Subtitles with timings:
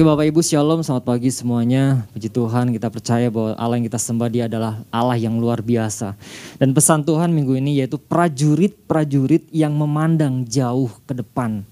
[0.00, 2.08] Oke Bapak Ibu Shalom, selamat pagi semuanya.
[2.16, 6.16] Puji Tuhan kita percaya bahwa Allah yang kita sembah dia adalah Allah yang luar biasa.
[6.56, 11.68] Dan pesan Tuhan minggu ini yaitu prajurit-prajurit yang memandang jauh ke depan.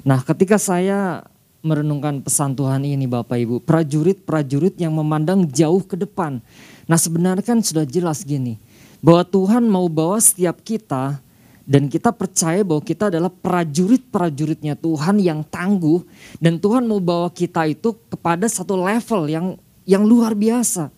[0.00, 1.28] Nah ketika saya
[1.60, 6.40] merenungkan pesan Tuhan ini Bapak Ibu, prajurit-prajurit yang memandang jauh ke depan.
[6.88, 8.56] Nah sebenarnya kan sudah jelas gini,
[9.04, 11.20] bahwa Tuhan mau bawa setiap kita
[11.68, 16.00] dan kita percaya bahwa kita adalah prajurit-prajuritnya Tuhan yang tangguh
[16.40, 19.46] dan Tuhan mau bawa kita itu kepada satu level yang
[19.84, 20.88] yang luar biasa.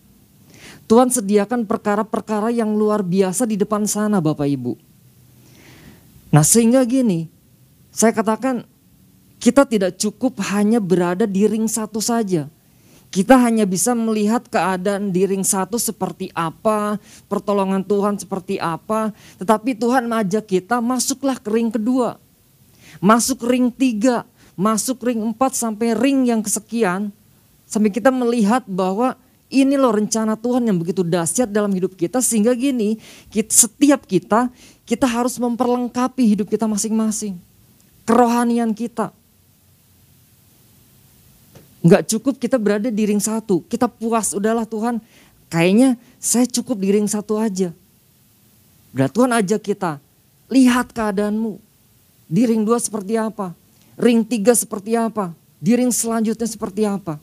[0.87, 4.79] Tuhan sediakan perkara-perkara yang luar biasa di depan sana Bapak Ibu.
[6.31, 7.27] Nah sehingga gini,
[7.91, 8.63] saya katakan
[9.43, 12.47] kita tidak cukup hanya berada di ring satu saja.
[13.11, 16.95] Kita hanya bisa melihat keadaan di ring satu seperti apa,
[17.27, 19.11] pertolongan Tuhan seperti apa.
[19.35, 22.15] Tetapi Tuhan mengajak kita masuklah ke ring kedua.
[23.03, 24.23] Masuk ring tiga,
[24.55, 27.11] masuk ring empat sampai ring yang kesekian.
[27.67, 29.19] Sampai kita melihat bahwa
[29.51, 32.23] ini loh rencana Tuhan yang begitu dahsyat dalam hidup kita.
[32.23, 32.95] Sehingga gini,
[33.51, 34.47] setiap kita,
[34.87, 37.35] kita harus memperlengkapi hidup kita masing-masing.
[38.07, 39.11] Kerohanian kita
[41.81, 43.65] Nggak cukup kita berada di ring satu.
[43.65, 45.01] Kita puas, udahlah Tuhan.
[45.49, 47.73] Kayaknya saya cukup di ring satu aja.
[48.93, 49.91] Berarti Tuhan ajak kita,
[50.47, 51.57] lihat keadaanmu.
[52.31, 53.51] Di ring dua seperti apa?
[53.99, 55.35] Ring tiga seperti apa?
[55.59, 57.19] Di ring selanjutnya seperti apa?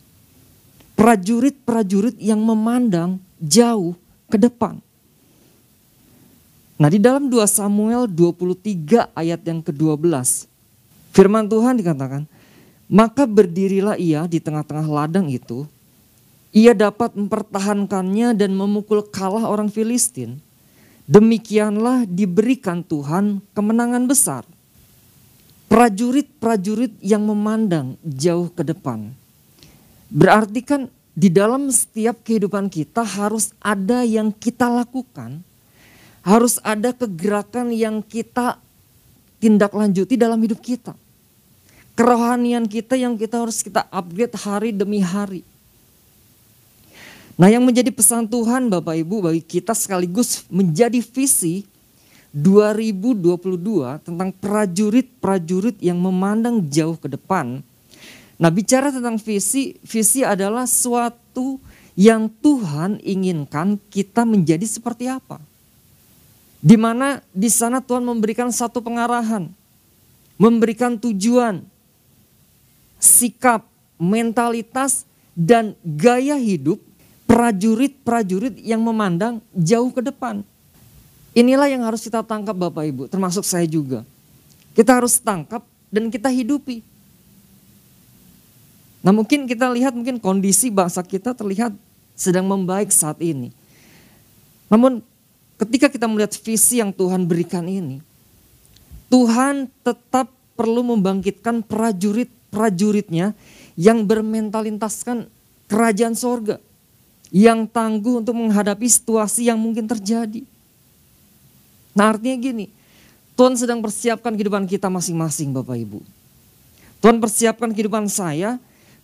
[0.98, 3.94] Prajurit-prajurit yang memandang jauh
[4.28, 4.82] ke depan.
[6.78, 10.46] Nah di dalam 2 Samuel 23 ayat yang ke-12.
[11.10, 12.22] Firman Tuhan dikatakan,
[12.88, 15.68] maka berdirilah ia di tengah-tengah ladang itu.
[16.56, 20.40] Ia dapat mempertahankannya dan memukul kalah orang Filistin.
[21.04, 24.42] Demikianlah diberikan Tuhan kemenangan besar.
[25.68, 29.12] Prajurit-prajurit yang memandang jauh ke depan.
[30.08, 35.44] Berarti kan di dalam setiap kehidupan kita harus ada yang kita lakukan.
[36.24, 38.56] Harus ada kegerakan yang kita
[39.36, 40.96] tindak lanjuti dalam hidup kita
[41.98, 45.42] kerohanian kita yang kita harus kita upgrade hari demi hari.
[47.34, 51.66] Nah yang menjadi pesan Tuhan Bapak Ibu bagi kita sekaligus menjadi visi
[52.30, 57.66] 2022 tentang prajurit-prajurit yang memandang jauh ke depan.
[58.38, 61.58] Nah bicara tentang visi, visi adalah suatu
[61.98, 65.42] yang Tuhan inginkan kita menjadi seperti apa.
[66.62, 69.50] Di mana di sana Tuhan memberikan satu pengarahan,
[70.38, 71.66] memberikan tujuan,
[72.98, 73.66] sikap,
[73.98, 75.06] mentalitas,
[75.38, 76.82] dan gaya hidup
[77.30, 80.42] prajurit-prajurit yang memandang jauh ke depan.
[81.36, 84.02] Inilah yang harus kita tangkap Bapak Ibu, termasuk saya juga.
[84.74, 86.82] Kita harus tangkap dan kita hidupi.
[89.04, 91.70] Nah mungkin kita lihat mungkin kondisi bangsa kita terlihat
[92.18, 93.54] sedang membaik saat ini.
[94.66, 95.00] Namun
[95.62, 98.02] ketika kita melihat visi yang Tuhan berikan ini,
[99.08, 100.28] Tuhan tetap
[100.58, 103.36] perlu membangkitkan prajurit prajuritnya
[103.78, 105.28] yang bermentalitaskan
[105.68, 106.56] kerajaan sorga.
[107.28, 110.48] Yang tangguh untuk menghadapi situasi yang mungkin terjadi.
[111.92, 112.72] Nah artinya gini,
[113.36, 116.00] Tuhan sedang persiapkan kehidupan kita masing-masing Bapak Ibu.
[116.98, 118.56] Tuhan persiapkan kehidupan saya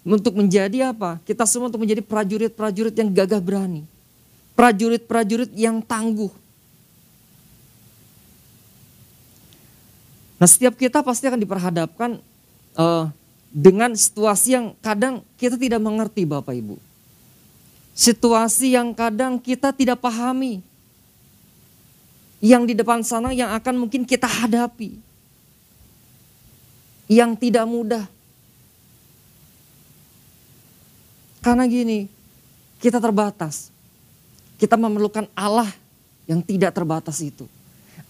[0.02, 1.20] untuk menjadi apa?
[1.22, 3.84] Kita semua untuk menjadi prajurit-prajurit yang gagah berani.
[4.56, 6.32] Prajurit-prajurit yang tangguh.
[10.38, 12.10] Nah setiap kita pasti akan diperhadapkan
[12.76, 13.08] uh,
[13.54, 16.74] dengan situasi yang kadang kita tidak mengerti Bapak Ibu.
[17.94, 20.58] Situasi yang kadang kita tidak pahami.
[22.42, 24.98] Yang di depan sana yang akan mungkin kita hadapi.
[27.06, 28.04] Yang tidak mudah.
[31.38, 32.10] Karena gini,
[32.82, 33.70] kita terbatas.
[34.58, 35.70] Kita memerlukan Allah
[36.26, 37.46] yang tidak terbatas itu.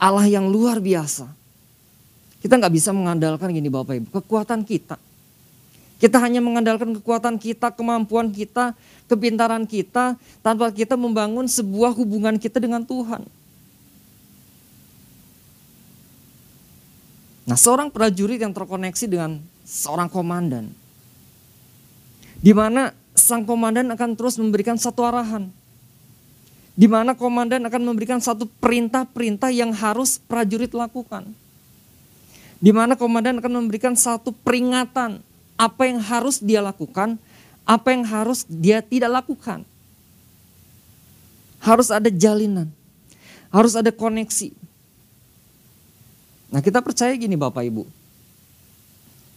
[0.01, 1.29] Allah yang luar biasa.
[2.41, 4.97] Kita nggak bisa mengandalkan gini Bapak Ibu, kekuatan kita
[6.05, 8.77] kita hanya mengandalkan kekuatan kita, kemampuan kita,
[9.09, 13.25] kepintaran kita, tanpa kita membangun sebuah hubungan kita dengan Tuhan.
[17.49, 20.77] Nah, seorang prajurit yang terkoneksi dengan seorang komandan,
[22.37, 25.49] di mana sang komandan akan terus memberikan satu arahan,
[26.77, 31.33] di mana komandan akan memberikan satu perintah-perintah yang harus prajurit lakukan,
[32.61, 35.25] di mana komandan akan memberikan satu peringatan
[35.55, 37.19] apa yang harus dia lakukan,
[37.65, 39.63] apa yang harus dia tidak lakukan.
[41.65, 42.69] Harus ada jalinan,
[43.49, 44.53] harus ada koneksi.
[46.53, 47.83] Nah kita percaya gini Bapak Ibu,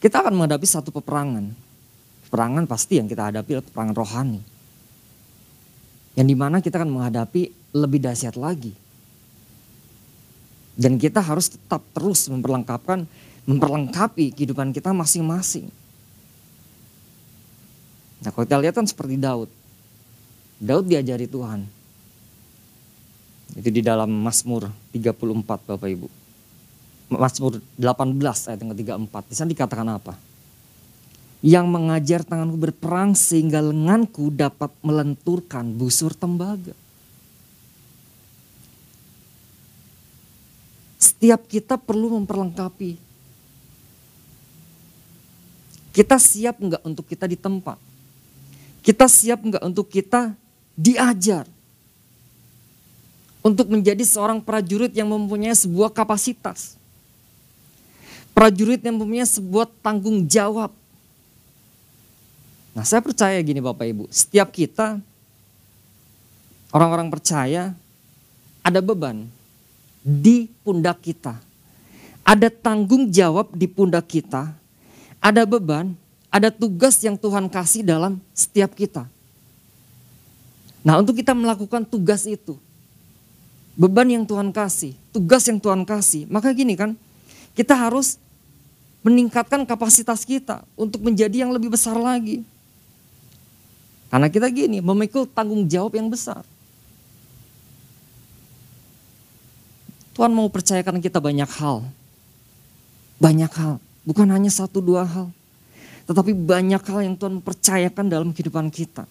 [0.04, 1.50] kita akan menghadapi satu peperangan.
[2.28, 4.42] Perangan pasti yang kita hadapi adalah perangan rohani.
[6.20, 8.76] Yang di mana kita akan menghadapi lebih dahsyat lagi.
[10.78, 13.08] Dan kita harus tetap terus memperlengkapkan,
[13.50, 15.72] memperlengkapi kehidupan kita masing-masing.
[18.22, 19.50] Nah kalau kita lihat kan seperti Daud.
[20.58, 21.70] Daud diajari Tuhan.
[23.54, 26.08] Itu di dalam Mazmur 34 Bapak Ibu.
[27.08, 29.16] Mazmur 18 ayat yang ke-34.
[29.32, 30.14] Di sana dikatakan apa?
[31.40, 36.76] Yang mengajar tanganku berperang sehingga lenganku dapat melenturkan busur tembaga.
[40.98, 42.98] Setiap kita perlu memperlengkapi.
[45.96, 47.87] Kita siap enggak untuk kita ditempa?
[48.82, 50.34] Kita siap enggak untuk kita
[50.78, 51.46] diajar?
[53.44, 56.76] Untuk menjadi seorang prajurit yang mempunyai sebuah kapasitas.
[58.36, 60.70] Prajurit yang mempunyai sebuah tanggung jawab.
[62.78, 65.02] Nah saya percaya gini Bapak Ibu, setiap kita
[66.70, 67.74] orang-orang percaya
[68.62, 69.26] ada beban
[70.04, 71.40] di pundak kita.
[72.28, 74.52] Ada tanggung jawab di pundak kita.
[75.24, 75.96] Ada beban,
[76.28, 79.08] ada tugas yang Tuhan kasih dalam setiap kita.
[80.84, 82.56] Nah, untuk kita melakukan tugas itu,
[83.76, 86.96] beban yang Tuhan kasih, tugas yang Tuhan kasih, maka gini kan,
[87.58, 88.16] kita harus
[89.04, 92.44] meningkatkan kapasitas kita untuk menjadi yang lebih besar lagi.
[94.08, 96.44] Karena kita gini, memikul tanggung jawab yang besar.
[100.16, 101.86] Tuhan mau percayakan kita banyak hal.
[103.22, 103.78] Banyak hal.
[104.08, 105.30] Bukan hanya satu dua hal.
[106.08, 109.04] Tetapi banyak hal yang Tuhan percayakan dalam kehidupan kita.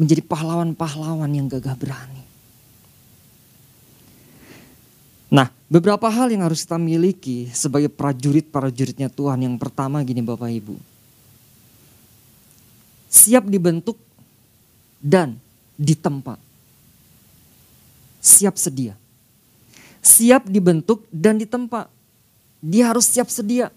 [0.00, 2.24] Menjadi pahlawan-pahlawan yang gagah berani.
[5.32, 9.44] Nah, beberapa hal yang harus kita miliki sebagai prajurit-prajuritnya Tuhan.
[9.44, 10.76] Yang pertama gini Bapak Ibu.
[13.12, 14.00] Siap dibentuk
[15.04, 15.36] dan
[15.76, 16.40] ditempa.
[18.24, 18.96] Siap sedia
[20.02, 21.86] siap dibentuk dan ditempa.
[22.58, 23.70] Dia harus siap sedia.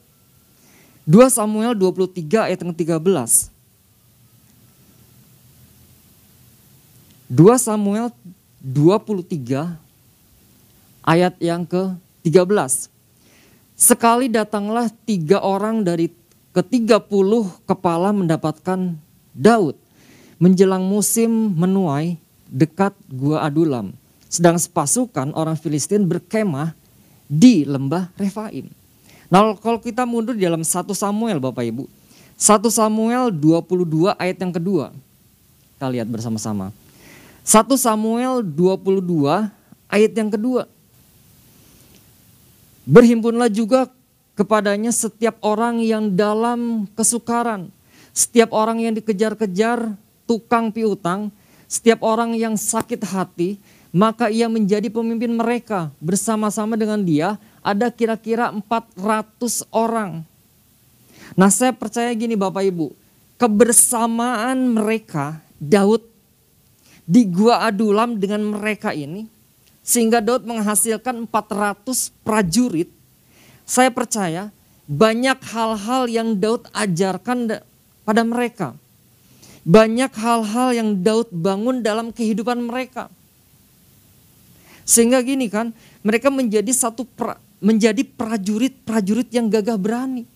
[1.06, 3.54] 2 Samuel 23 ayat yang 13.
[7.30, 8.10] 2 Samuel
[8.66, 9.78] 23
[11.06, 12.90] ayat yang ke-13.
[13.78, 16.10] Sekali datanglah tiga orang dari
[16.57, 17.06] ke-30
[17.69, 18.98] kepala mendapatkan
[19.38, 19.78] Daud
[20.42, 22.18] menjelang musim menuai
[22.50, 23.94] dekat gua Adulam
[24.25, 26.74] sedang sepasukan orang Filistin berkemah
[27.30, 28.85] di lembah Refaim.
[29.36, 31.92] Nah kalau kita mundur dalam 1 Samuel Bapak Ibu.
[32.40, 34.96] 1 Samuel 22 ayat yang kedua.
[35.76, 36.72] Kita lihat bersama-sama.
[37.44, 39.52] 1 Samuel 22
[39.92, 40.72] ayat yang kedua.
[42.88, 43.92] Berhimpunlah juga
[44.40, 47.68] kepadanya setiap orang yang dalam kesukaran.
[48.16, 51.28] Setiap orang yang dikejar-kejar tukang piutang.
[51.68, 53.60] Setiap orang yang sakit hati
[53.92, 55.92] maka ia menjadi pemimpin mereka.
[56.00, 60.21] Bersama-sama dengan dia ada kira-kira 400 orang.
[61.33, 62.94] Nah saya percaya gini Bapak Ibu,
[63.41, 66.06] kebersamaan mereka Daud
[67.09, 69.25] di Gua Adulam dengan mereka ini,
[69.81, 72.93] sehingga Daud menghasilkan 400 prajurit.
[73.65, 74.53] Saya percaya
[74.86, 77.65] banyak hal-hal yang Daud ajarkan
[78.05, 78.77] pada mereka.
[79.65, 83.10] Banyak hal-hal yang Daud bangun dalam kehidupan mereka.
[84.86, 85.74] Sehingga gini kan,
[86.05, 90.29] mereka menjadi satu pra, menjadi prajurit-prajurit yang gagah berani.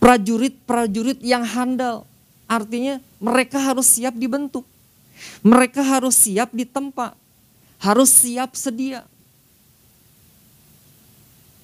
[0.00, 2.08] Prajurit-prajurit yang handal.
[2.48, 4.64] Artinya mereka harus siap dibentuk.
[5.44, 7.12] Mereka harus siap ditempa.
[7.76, 9.04] Harus siap sedia.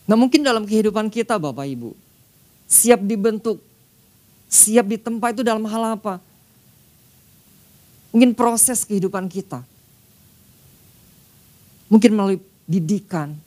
[0.04, 1.96] Nah mungkin dalam kehidupan kita Bapak Ibu.
[2.68, 3.64] Siap dibentuk.
[4.52, 6.20] Siap ditempa itu dalam hal apa?
[8.12, 9.64] Mungkin proses kehidupan kita
[11.86, 13.38] Mungkin melalui didikan,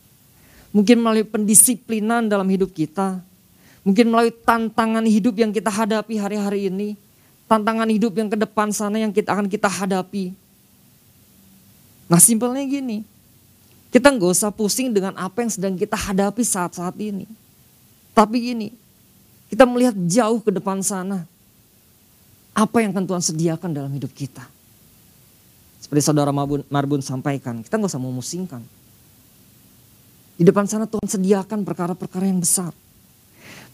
[0.69, 3.21] mungkin melalui pendisiplinan dalam hidup kita,
[3.81, 6.93] mungkin melalui tantangan hidup yang kita hadapi hari-hari ini,
[7.49, 10.33] tantangan hidup yang ke depan sana yang kita akan kita hadapi.
[12.09, 13.05] Nah simpelnya gini,
[13.89, 17.25] kita nggak usah pusing dengan apa yang sedang kita hadapi saat-saat ini.
[18.13, 18.67] Tapi gini,
[19.49, 21.25] kita melihat jauh ke depan sana.
[22.53, 24.45] Apa yang akan Tuhan sediakan dalam hidup kita.
[25.79, 28.61] Seperti saudara Marbun, Marbun sampaikan, kita nggak usah memusingkan.
[30.39, 32.71] Di depan sana Tuhan sediakan perkara-perkara yang besar.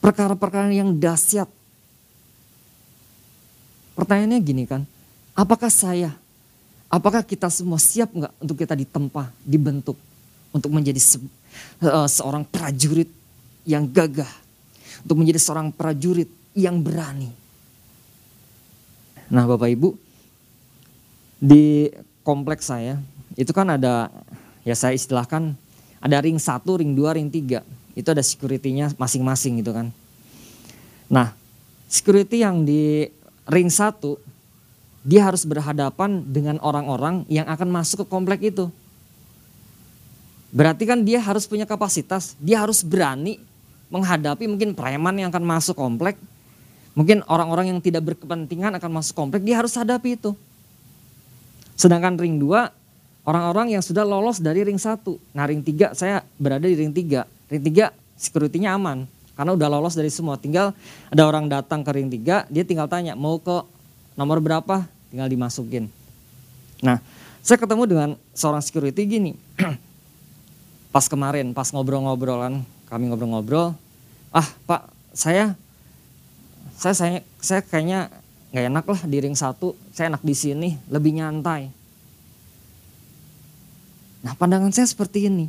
[0.02, 1.46] Perkara-perkara yang dahsyat.
[3.94, 4.82] Pertanyaannya gini kan,
[5.38, 6.10] apakah saya,
[6.90, 9.94] apakah kita semua siap nggak untuk kita ditempa, dibentuk,
[10.50, 11.22] untuk menjadi se,
[11.86, 13.14] uh, seorang prajurit
[13.62, 14.28] yang gagah,
[15.06, 17.30] untuk menjadi seorang prajurit yang berani.
[19.30, 19.94] Nah Bapak Ibu,
[21.40, 21.94] di
[22.26, 22.98] kompleks saya
[23.38, 24.10] itu kan ada
[24.66, 25.54] ya saya istilahkan
[26.06, 27.66] ada ring satu, ring dua, ring tiga.
[27.98, 29.90] Itu ada security-nya masing-masing gitu kan.
[31.10, 31.34] Nah
[31.90, 33.10] security yang di
[33.50, 34.22] ring satu
[35.02, 38.70] dia harus berhadapan dengan orang-orang yang akan masuk ke komplek itu.
[40.54, 43.42] Berarti kan dia harus punya kapasitas, dia harus berani
[43.94, 46.18] menghadapi mungkin preman yang akan masuk komplek,
[46.98, 50.34] mungkin orang-orang yang tidak berkepentingan akan masuk komplek, dia harus hadapi itu.
[51.78, 52.72] Sedangkan ring 2,
[53.26, 55.02] orang-orang yang sudah lolos dari ring 1.
[55.34, 57.26] Nah ring 3 saya berada di ring 3.
[57.52, 59.04] Ring 3 security-nya aman,
[59.36, 60.40] karena udah lolos dari semua.
[60.40, 60.72] Tinggal
[61.12, 63.62] ada orang datang ke ring 3, dia tinggal tanya mau ke
[64.16, 65.92] nomor berapa, tinggal dimasukin.
[66.80, 67.04] Nah,
[67.44, 69.32] saya ketemu dengan seorang security gini.
[70.96, 73.76] pas kemarin, pas ngobrol-ngobrolan, kami ngobrol-ngobrol,
[74.32, 75.60] ah Pak, saya
[76.80, 78.08] saya saya saya kayaknya
[78.56, 81.68] nggak enak lah di ring satu, saya enak di sini, lebih nyantai.
[84.26, 85.46] Nah, pandangan saya seperti ini.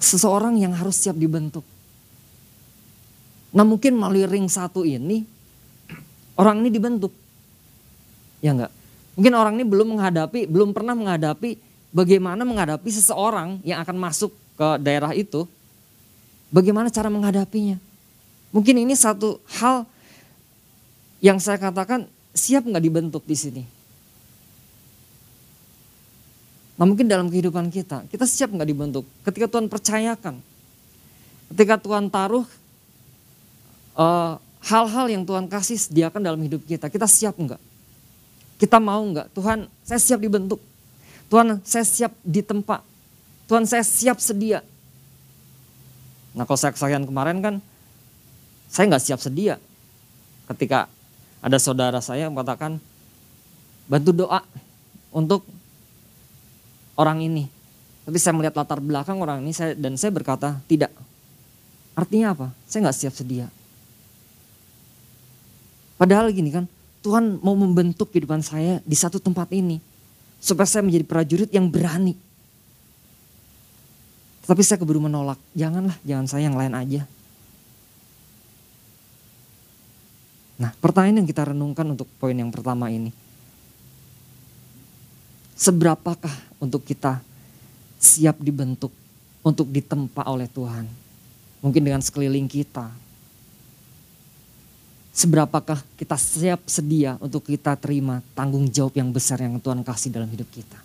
[0.00, 1.62] Seseorang yang harus siap dibentuk.
[3.52, 5.28] Nah mungkin melalui ring satu ini
[6.40, 7.12] orang ini dibentuk.
[8.40, 8.72] Ya enggak?
[9.14, 11.60] Mungkin orang ini belum menghadapi, belum pernah menghadapi
[11.92, 15.44] bagaimana menghadapi seseorang yang akan masuk ke daerah itu.
[16.48, 17.76] Bagaimana cara menghadapinya.
[18.52, 19.84] Mungkin ini satu hal
[21.20, 23.62] yang saya katakan siap nggak dibentuk di sini.
[26.82, 29.06] Nah mungkin dalam kehidupan kita, kita siap nggak dibentuk.
[29.22, 30.42] Ketika Tuhan percayakan,
[31.54, 32.42] ketika Tuhan taruh
[33.94, 34.34] uh,
[34.66, 36.90] hal-hal yang Tuhan kasih sediakan dalam hidup kita.
[36.90, 37.62] Kita siap enggak?
[38.58, 39.30] Kita mau enggak?
[39.30, 40.58] Tuhan, saya siap dibentuk.
[41.30, 42.82] Tuhan, saya siap ditempa.
[43.46, 44.66] Tuhan, saya siap sedia.
[46.34, 47.54] Nah kalau saya kesaksian kemarin kan,
[48.66, 49.54] saya nggak siap sedia.
[50.50, 50.90] Ketika
[51.38, 52.82] ada saudara saya yang mengatakan,
[53.86, 54.42] bantu doa
[55.14, 55.46] untuk
[56.96, 57.44] orang ini.
[58.02, 60.90] Tapi saya melihat latar belakang orang ini saya, dan saya berkata, tidak.
[61.94, 62.46] Artinya apa?
[62.66, 63.46] Saya nggak siap sedia.
[66.00, 66.66] Padahal gini kan,
[67.04, 69.78] Tuhan mau membentuk kehidupan saya di satu tempat ini.
[70.42, 72.18] Supaya saya menjadi prajurit yang berani.
[74.42, 75.38] Tapi saya keburu menolak.
[75.54, 77.06] Janganlah, jangan saya yang lain aja.
[80.62, 83.10] Nah pertanyaan yang kita renungkan untuk poin yang pertama ini.
[85.62, 87.22] Seberapakah untuk kita
[88.02, 88.90] siap dibentuk
[89.46, 90.90] untuk ditempa oleh Tuhan?
[91.62, 92.90] Mungkin dengan sekeliling kita,
[95.12, 100.24] Seberapakah kita siap sedia untuk kita terima tanggung jawab yang besar yang Tuhan kasih dalam
[100.32, 100.80] hidup kita.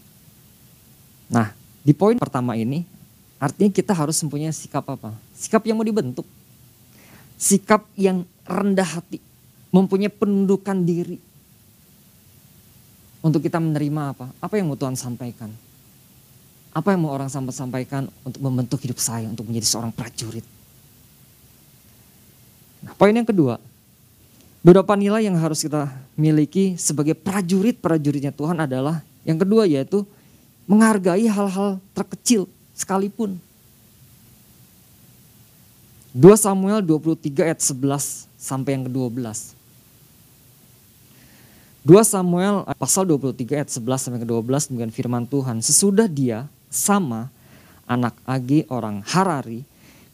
[1.31, 2.83] Nah, di poin pertama ini
[3.39, 5.15] artinya kita harus mempunyai sikap apa?
[5.31, 6.27] Sikap yang mau dibentuk.
[7.39, 9.23] Sikap yang rendah hati,
[9.71, 11.23] mempunyai penundukan diri.
[13.27, 14.31] Untuk kita menerima apa?
[14.39, 15.51] Apa yang mau Tuhan sampaikan?
[16.71, 20.47] Apa yang mau orang sampaikan untuk membentuk hidup saya untuk menjadi seorang prajurit?
[22.87, 23.59] Nah, poin yang kedua,
[24.67, 25.87] Beberapa nilai yang harus kita
[26.19, 30.03] miliki sebagai prajurit-prajuritnya Tuhan adalah yang kedua yaitu
[30.67, 33.39] menghargai hal-hal terkecil sekalipun.
[36.11, 39.55] 2 Samuel 23 ayat 11 sampai yang ke-12.
[41.87, 45.63] 2 Samuel pasal 23 ayat 11 sampai ke-12 dengan firman Tuhan.
[45.63, 47.31] Sesudah dia sama
[47.87, 49.63] anak Agi orang Harari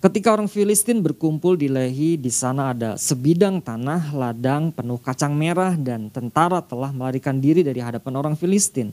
[0.04, 5.80] Ketika orang Filistin berkumpul di Lehi, di sana ada sebidang tanah ladang penuh kacang merah
[5.80, 8.92] dan tentara telah melarikan diri dari hadapan orang Filistin.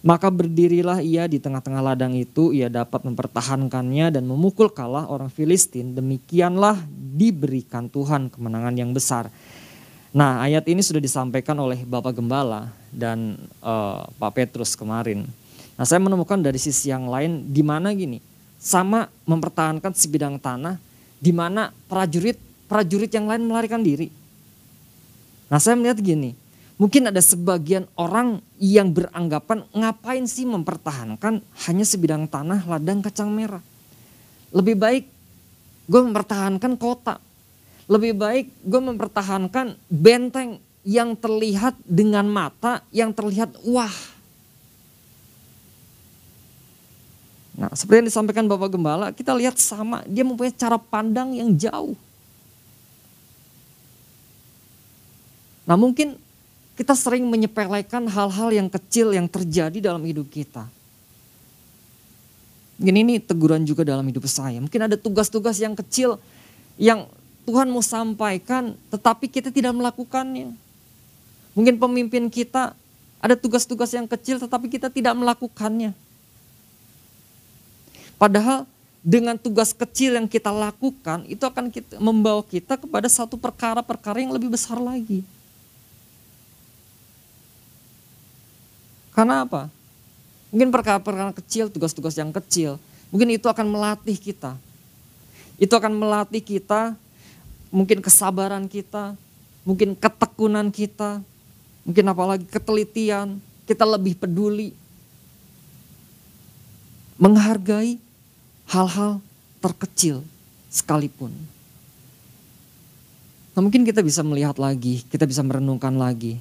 [0.00, 5.92] Maka berdirilah ia di tengah-tengah ladang itu, ia dapat mempertahankannya dan memukul kalah orang Filistin.
[5.92, 6.80] Demikianlah
[7.12, 9.28] diberikan Tuhan kemenangan yang besar.
[10.12, 15.24] Nah ayat ini sudah disampaikan oleh Bapak Gembala dan uh, Pak Petrus kemarin.
[15.72, 18.20] Nah saya menemukan dari sisi yang lain di mana gini,
[18.60, 20.76] sama mempertahankan sebidang tanah
[21.16, 22.36] di mana prajurit
[22.68, 24.12] prajurit yang lain melarikan diri.
[25.48, 26.36] Nah saya melihat gini,
[26.76, 33.64] mungkin ada sebagian orang yang beranggapan ngapain sih mempertahankan hanya sebidang tanah ladang kacang merah.
[34.52, 35.04] Lebih baik
[35.88, 37.16] gue mempertahankan kota.
[37.92, 43.92] Lebih baik gue mempertahankan benteng yang terlihat dengan mata, yang terlihat wah
[47.52, 51.94] Nah, seperti yang disampaikan Bapak Gembala, kita lihat sama, dia mempunyai cara pandang yang jauh.
[55.68, 56.18] Nah, mungkin
[56.74, 60.66] kita sering menyepelekan hal-hal yang kecil yang terjadi dalam hidup kita.
[62.82, 64.58] Mungkin ini teguran juga dalam hidup saya.
[64.58, 66.18] Mungkin ada tugas-tugas yang kecil
[66.80, 67.06] yang
[67.42, 70.54] Tuhan mau sampaikan tetapi kita tidak melakukannya.
[71.52, 72.72] Mungkin pemimpin kita
[73.22, 75.94] ada tugas-tugas yang kecil tetapi kita tidak melakukannya.
[78.18, 78.66] Padahal
[79.02, 84.30] dengan tugas kecil yang kita lakukan itu akan kita, membawa kita kepada satu perkara-perkara yang
[84.30, 85.26] lebih besar lagi.
[89.10, 89.68] Karena apa?
[90.54, 92.78] Mungkin perkara-perkara kecil, tugas-tugas yang kecil,
[93.10, 94.56] mungkin itu akan melatih kita.
[95.60, 96.96] Itu akan melatih kita,
[97.72, 99.16] mungkin kesabaran kita,
[99.64, 101.24] mungkin ketekunan kita,
[101.88, 104.76] mungkin apalagi ketelitian, kita lebih peduli,
[107.16, 107.96] menghargai
[108.68, 109.18] hal-hal
[109.64, 110.20] terkecil
[110.68, 111.32] sekalipun.
[113.52, 116.40] Nah mungkin kita bisa melihat lagi, kita bisa merenungkan lagi.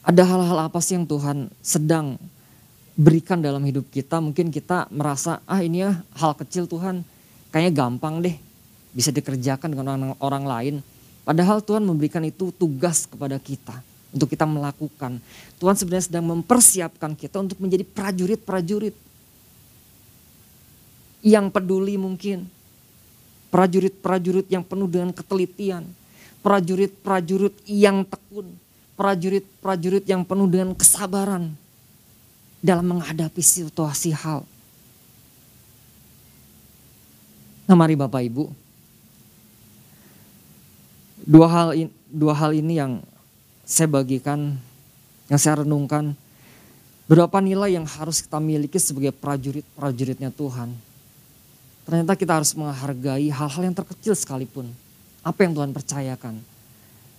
[0.00, 2.16] Ada hal-hal apa sih yang Tuhan sedang
[2.96, 4.20] berikan dalam hidup kita.
[4.20, 7.04] Mungkin kita merasa, ah ini ya hal kecil Tuhan
[7.52, 8.36] kayaknya gampang deh.
[8.90, 10.74] Bisa dikerjakan dengan orang, orang lain.
[11.22, 13.78] Padahal Tuhan memberikan itu tugas kepada kita.
[14.10, 15.22] Untuk kita melakukan.
[15.62, 18.96] Tuhan sebenarnya sedang mempersiapkan kita untuk menjadi prajurit-prajurit
[21.22, 22.50] yang peduli mungkin.
[23.54, 25.86] Prajurit-prajurit yang penuh dengan ketelitian.
[26.42, 28.50] Prajurit-prajurit yang tekun.
[28.98, 31.54] Prajurit-prajurit yang penuh dengan kesabaran
[32.60, 34.44] dalam menghadapi situasi hal.
[37.64, 38.50] Nah mari Bapak Ibu,
[41.30, 42.92] dua hal ini, dua hal ini yang
[43.62, 44.58] saya bagikan,
[45.30, 46.18] yang saya renungkan,
[47.06, 50.90] berapa nilai yang harus kita miliki sebagai prajurit-prajuritnya Tuhan
[51.90, 54.70] Ternyata kita harus menghargai hal-hal yang terkecil sekalipun.
[55.26, 56.38] Apa yang Tuhan percayakan.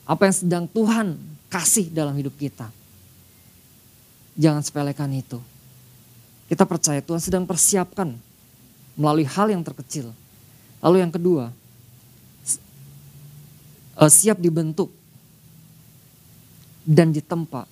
[0.08, 1.20] Apa yang sedang Tuhan
[1.52, 2.72] kasih dalam hidup kita.
[4.40, 5.44] Jangan sepelekan itu.
[6.48, 8.16] Kita percaya Tuhan sedang persiapkan
[8.96, 10.16] melalui hal yang terkecil.
[10.80, 11.52] Lalu yang kedua,
[14.02, 14.90] eh, siap dibentuk
[16.82, 17.70] dan ditempa,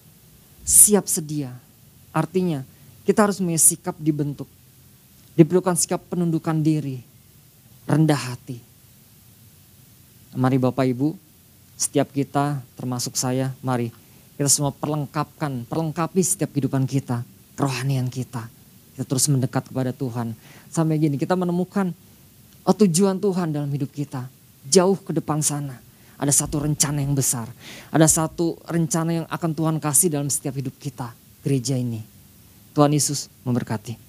[0.62, 1.52] siap sedia.
[2.13, 2.62] Artinya
[3.04, 4.50] kita harus punya sikap dibentuk
[5.39, 7.00] Diperlukan sikap penundukan diri,
[7.88, 8.60] rendah hati.
[10.36, 11.15] Mari Bapak Ibu,
[11.80, 13.88] setiap kita termasuk saya, mari
[14.36, 17.24] kita semua perlengkapkan, perlengkapi setiap kehidupan kita,
[17.56, 18.52] kerohanian kita.
[19.00, 20.36] Kita terus mendekat kepada Tuhan.
[20.68, 21.96] Sampai gini kita menemukan
[22.68, 24.28] oh, tujuan Tuhan dalam hidup kita.
[24.68, 25.80] Jauh ke depan sana.
[26.20, 27.48] Ada satu rencana yang besar.
[27.96, 31.16] Ada satu rencana yang akan Tuhan kasih dalam setiap hidup kita.
[31.40, 32.04] Gereja ini.
[32.76, 34.09] Tuhan Yesus memberkati.